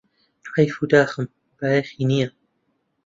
حەیفه 0.53 0.79
و 0.83 0.89
داخەکەم 0.91 1.27
بایەخی 1.57 2.07
نییە 2.09 2.29